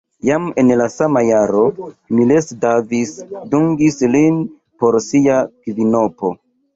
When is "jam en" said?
0.27-0.71